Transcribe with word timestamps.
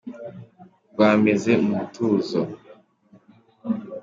Rwameze 0.91 1.51
mu 1.63 1.71
mutuzo 1.77 2.39